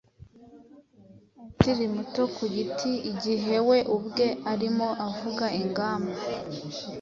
[1.43, 6.17] akiri muto ku giti igihe we ubwe arimo avuga ingamba